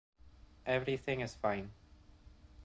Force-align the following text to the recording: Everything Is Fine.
Everything 0.65 1.19
Is 1.21 1.35
Fine. 1.35 1.69